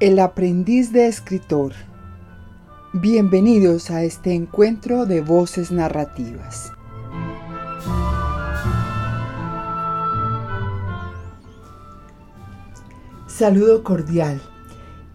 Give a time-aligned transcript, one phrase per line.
[0.00, 1.72] El aprendiz de escritor.
[2.92, 6.72] Bienvenidos a este encuentro de voces narrativas.
[13.28, 14.42] Saludo cordial.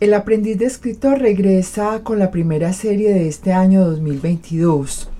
[0.00, 5.10] El aprendiz de escritor regresa con la primera serie de este año 2022.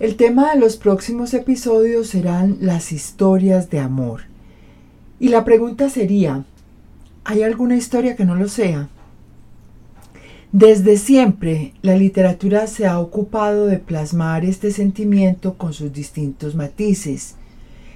[0.00, 4.22] El tema de los próximos episodios serán las historias de amor.
[5.20, 6.44] Y la pregunta sería,
[7.24, 8.88] ¿hay alguna historia que no lo sea?
[10.52, 17.34] Desde siempre, la literatura se ha ocupado de plasmar este sentimiento con sus distintos matices.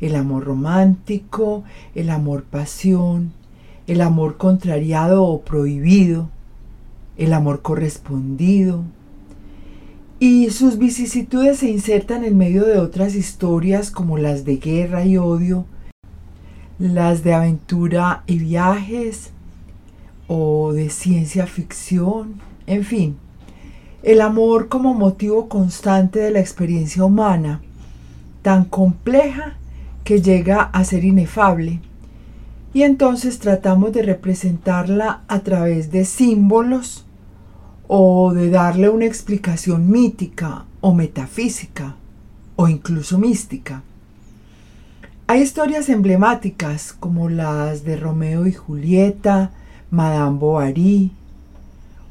[0.00, 1.62] El amor romántico,
[1.94, 3.32] el amor pasión,
[3.86, 6.28] el amor contrariado o prohibido,
[7.16, 8.82] el amor correspondido.
[10.18, 15.18] Y sus vicisitudes se insertan en medio de otras historias como las de guerra y
[15.18, 15.66] odio,
[16.80, 19.30] las de aventura y viajes,
[20.26, 23.16] o de ciencia ficción, en fin.
[24.02, 27.60] El amor como motivo constante de la experiencia humana,
[28.40, 29.58] tan compleja
[30.04, 31.80] que llega a ser inefable
[32.72, 37.04] y entonces tratamos de representarla a través de símbolos
[37.88, 41.96] o de darle una explicación mítica o metafísica
[42.56, 43.82] o incluso mística.
[45.30, 49.52] Hay historias emblemáticas como las de Romeo y Julieta,
[49.88, 51.12] Madame Bovary,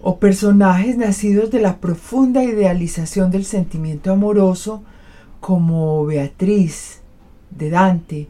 [0.01, 4.83] o personajes nacidos de la profunda idealización del sentimiento amoroso
[5.41, 7.01] como Beatriz
[7.49, 8.29] de Dante,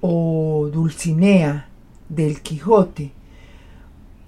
[0.00, 1.66] o Dulcinea
[2.08, 3.10] del Quijote,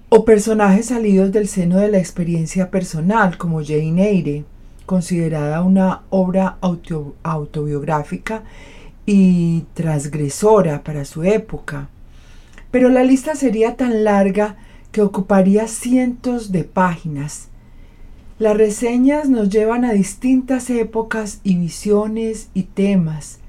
[0.09, 4.43] o personajes salidos del seno de la experiencia personal como Jane Eyre,
[4.85, 8.43] considerada una obra autobiográfica
[9.05, 11.89] y transgresora para su época.
[12.71, 14.57] Pero la lista sería tan larga
[14.91, 17.49] que ocuparía cientos de páginas.
[18.39, 23.39] Las reseñas nos llevan a distintas épocas y visiones y temas,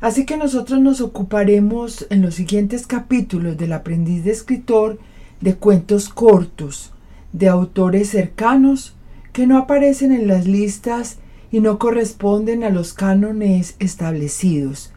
[0.00, 4.98] Así que nosotros nos ocuparemos en los siguientes capítulos del aprendiz de escritor
[5.40, 6.92] de cuentos cortos,
[7.32, 8.94] de autores cercanos
[9.32, 11.18] que no aparecen en las listas
[11.56, 14.92] y no corresponden a los cánones establecidos,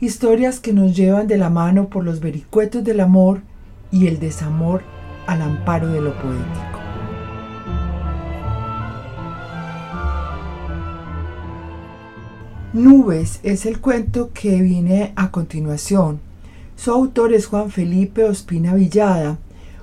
[0.00, 3.40] historias que nos llevan de la mano por los vericuetos del amor
[3.90, 4.82] y el desamor
[5.26, 6.78] al amparo de lo poético.
[12.72, 16.20] Nubes es el cuento que viene a continuación.
[16.76, 19.38] Su autor es Juan Felipe Ospina Villada,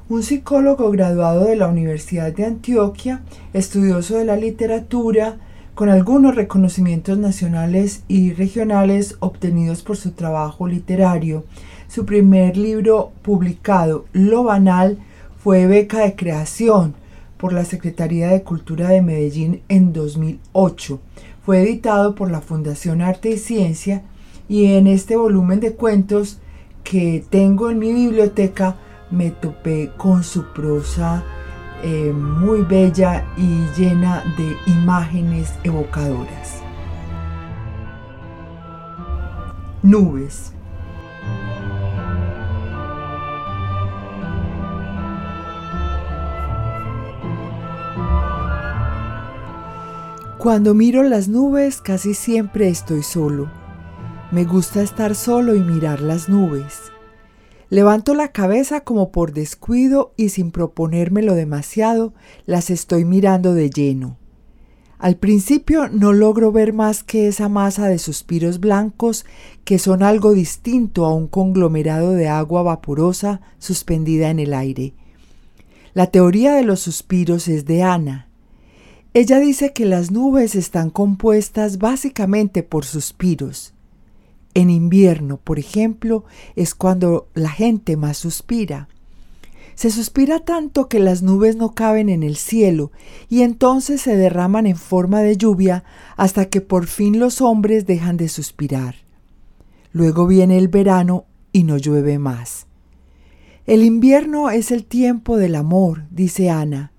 [0.08, 3.22] un psicólogo graduado de la Universidad de Antioquia,
[3.52, 5.36] estudioso de la literatura,
[5.76, 11.46] con algunos reconocimientos nacionales y regionales obtenidos por su trabajo literario.
[11.88, 15.00] Su primer libro publicado, Lo Banal,
[15.44, 16.94] fue beca de creación
[17.38, 21.00] por la Secretaría de Cultura de Medellín en 2008
[21.44, 24.04] fue editado por la Fundación Arte y Ciencia
[24.48, 26.40] y en este volumen de cuentos
[26.84, 28.78] que tengo en mi biblioteca
[29.10, 31.24] me topé con su prosa
[31.84, 36.62] eh, muy bella y llena de imágenes evocadoras.
[39.84, 40.53] Nubes.
[50.38, 53.48] Cuando miro las nubes casi siempre estoy solo.
[54.31, 56.92] Me gusta estar solo y mirar las nubes.
[57.72, 62.14] Levanto la cabeza como por descuido y sin proponérmelo demasiado,
[62.46, 64.18] las estoy mirando de lleno.
[65.00, 69.26] Al principio no logro ver más que esa masa de suspiros blancos
[69.64, 74.94] que son algo distinto a un conglomerado de agua vaporosa suspendida en el aire.
[75.94, 78.28] La teoría de los suspiros es de Ana.
[79.14, 83.74] Ella dice que las nubes están compuestas básicamente por suspiros.
[84.53, 86.25] En invierno, por ejemplo,
[86.56, 88.89] es cuando la gente más suspira.
[89.75, 92.92] Se suspira tanto que las nubes no caben en el cielo
[93.30, 95.83] y entonces se derraman en forma de lluvia
[96.18, 98.95] hasta que por fin los hombres dejan de suspirar.
[99.94, 102.68] Luego viene el verano y no llueve más.
[103.65, 106.92] El invierno es el tiempo del amor, dice Ana.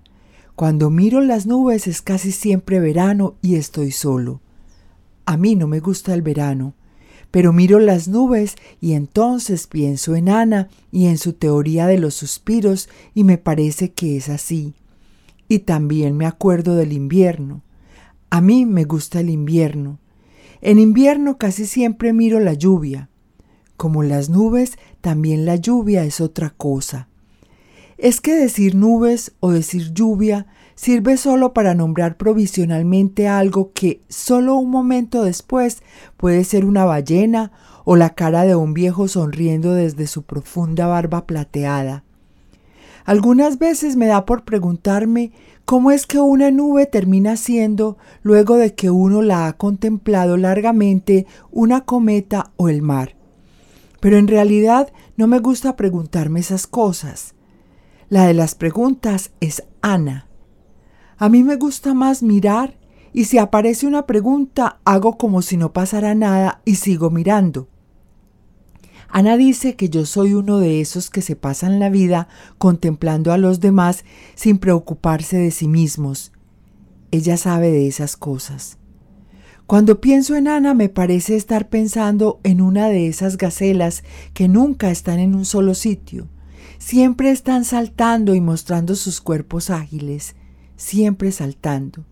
[0.55, 4.41] Cuando miro las nubes es casi siempre verano y estoy solo.
[5.25, 6.73] A mí no me gusta el verano,
[7.33, 12.13] pero miro las nubes y entonces pienso en Ana y en su teoría de los
[12.13, 14.75] suspiros y me parece que es así.
[15.47, 17.63] Y también me acuerdo del invierno.
[18.29, 19.97] A mí me gusta el invierno.
[20.61, 23.09] En invierno casi siempre miro la lluvia.
[23.77, 27.07] Como las nubes, también la lluvia es otra cosa.
[27.97, 34.55] es que decir nubes o decir lluvia sirve solo para nombrar provisionalmente algo que solo
[34.55, 35.83] un momento después
[36.17, 37.51] puede ser una ballena
[37.85, 42.03] o la cara de un viejo sonriendo desde su profunda barba plateada.
[43.05, 45.33] Algunas veces me da por preguntarme
[45.65, 51.25] cómo es que una nube termina siendo, luego de que uno la ha contemplado largamente,
[51.51, 53.15] una cometa o el mar.
[53.99, 57.35] Pero en realidad no me gusta preguntarme esas cosas.
[58.09, 60.27] La de las preguntas es Ana.
[61.23, 62.77] A mí me gusta más mirar
[63.13, 67.69] y si aparece una pregunta hago como si no pasara nada y sigo mirando.
[69.07, 72.27] Ana dice que yo soy uno de esos que se pasan la vida
[72.57, 74.03] contemplando a los demás
[74.35, 76.33] sin preocuparse de sí mismos.
[77.11, 78.77] Ella sabe de esas cosas.
[79.65, 84.03] Cuando pienso en Ana me parece estar pensando en una de esas gacelas
[84.33, 86.27] que nunca están en un solo sitio.
[86.79, 90.35] Siempre están saltando y mostrando sus cuerpos ágiles,
[90.83, 92.03] siempre saltando.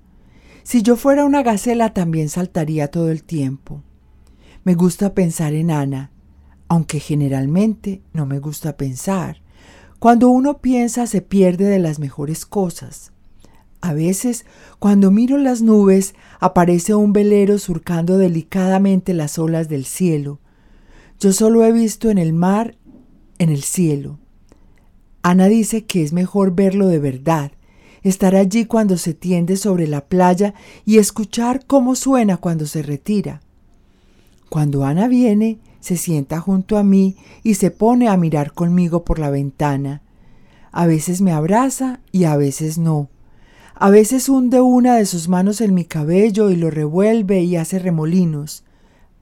[0.63, 3.83] Si yo fuera una gacela también saltaría todo el tiempo.
[4.63, 6.11] Me gusta pensar en Ana,
[6.67, 9.41] aunque generalmente no me gusta pensar.
[9.99, 13.11] Cuando uno piensa se pierde de las mejores cosas.
[13.81, 14.45] A veces,
[14.79, 20.39] cuando miro las nubes, aparece un velero surcando delicadamente las olas del cielo.
[21.19, 22.77] Yo solo he visto en el mar,
[23.37, 24.19] en el cielo.
[25.23, 27.51] Ana dice que es mejor verlo de verdad,
[28.03, 30.53] estar allí cuando se tiende sobre la playa
[30.85, 33.41] y escuchar cómo suena cuando se retira.
[34.49, 39.19] Cuando Ana viene, se sienta junto a mí y se pone a mirar conmigo por
[39.19, 40.01] la ventana.
[40.71, 43.09] A veces me abraza y a veces no.
[43.75, 47.79] A veces hunde una de sus manos en mi cabello y lo revuelve y hace
[47.79, 48.63] remolinos.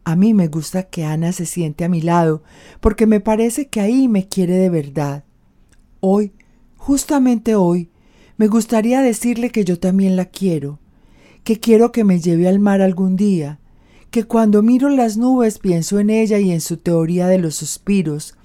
[0.03, 2.43] A mí me gusta que Ana se siente a mi lado,
[2.81, 5.23] porque me parece que ahí me quiere de verdad.
[6.01, 6.33] Hoy,
[6.75, 7.89] justamente hoy,
[8.39, 10.79] me gustaría decirle que yo también la quiero,
[11.43, 13.59] que quiero que me lleve al mar algún día,
[14.11, 18.35] que cuando miro las nubes pienso en ella y en su teoría de los suspiros,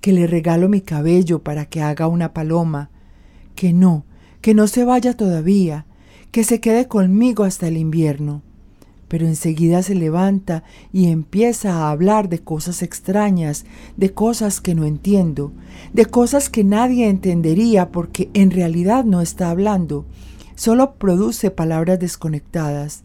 [0.00, 2.90] que le regalo mi cabello para que haga una paloma,
[3.56, 4.04] que no,
[4.40, 5.84] que no se vaya todavía,
[6.30, 8.42] que se quede conmigo hasta el invierno.
[9.10, 10.62] Pero enseguida se levanta
[10.92, 13.66] y empieza a hablar de cosas extrañas,
[13.96, 15.50] de cosas que no entiendo,
[15.92, 20.06] de cosas que nadie entendería porque en realidad no está hablando,
[20.54, 23.02] solo produce palabras desconectadas.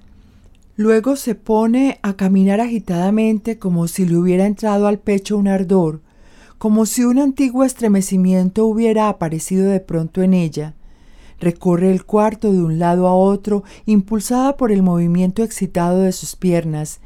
[0.75, 6.01] Luego se pone a caminar agitadamente como si le hubiera entrado al pecho un ardor,
[6.59, 10.75] como si un antiguo estremecimiento hubiera aparecido de pronto en ella.
[11.39, 16.35] Recorre el cuarto de un lado a otro, impulsada por el movimiento excitado de sus
[16.35, 16.99] piernas.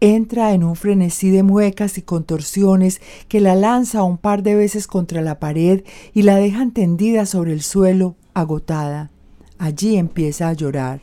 [0.00, 4.86] Entra en un frenesí de muecas y contorsiones que la lanza un par de veces
[4.86, 5.82] contra la pared
[6.14, 9.10] y la deja tendida sobre el suelo, agotada.
[9.58, 11.02] Allí empieza a llorar.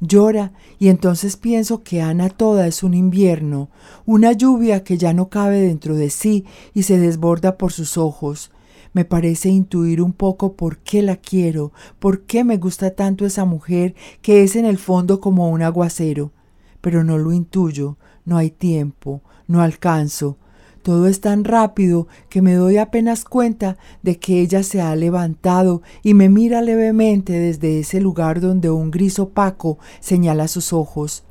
[0.00, 3.70] Llora y entonces pienso que Ana toda es un invierno,
[4.04, 6.44] una lluvia que ya no cabe dentro de sí
[6.74, 8.50] y se desborda por sus ojos.
[8.92, 13.44] Me parece intuir un poco por qué la quiero, por qué me gusta tanto esa
[13.44, 16.32] mujer que es en el fondo como un aguacero.
[16.80, 20.38] Pero no lo intuyo, no hay tiempo, no alcanzo,
[20.86, 25.82] todo es tan rápido que me doy apenas cuenta de que ella se ha levantado
[26.04, 31.24] y me mira levemente desde ese lugar donde un gris opaco señala sus ojos.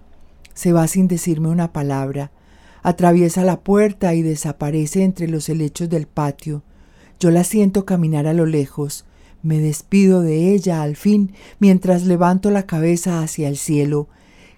[0.53, 2.31] Se va sin decirme una palabra.
[2.83, 6.61] Atraviesa la puerta y desaparece entre los helechos del patio.
[7.19, 9.05] Yo la siento caminar a lo lejos.
[9.41, 14.07] Me despido de ella al fin mientras levanto la cabeza hacia el cielo,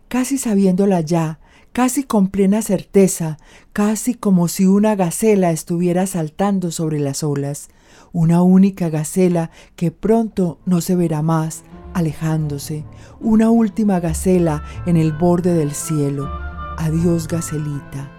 [0.07, 1.39] casi sabiéndola ya,
[1.73, 3.37] casi con plena certeza,
[3.73, 7.69] casi como si una gacela estuviera saltando sobre las olas,
[8.13, 12.83] una única gacela que pronto no se verá más, alejándose,
[13.19, 16.29] una última gacela en el borde del cielo.
[16.77, 18.09] Adiós, gacelita,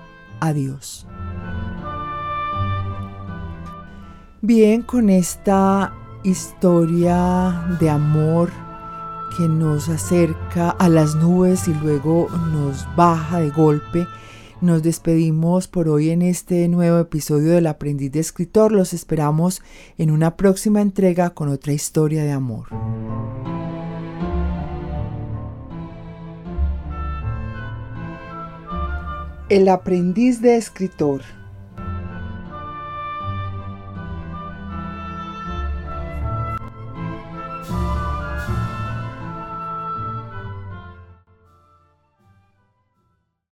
[0.41, 1.07] adiós.
[4.41, 5.93] Bien, con esta
[6.23, 8.53] historia de amor,
[9.37, 14.07] que nos acerca a las nubes y luego nos baja de golpe.
[14.61, 18.71] Nos despedimos por hoy en este nuevo episodio del Aprendiz de Escritor.
[18.71, 19.61] Los esperamos
[19.99, 22.69] en una próxima entrega con otra historia de amor.
[29.49, 31.23] El Aprendiz de Escritor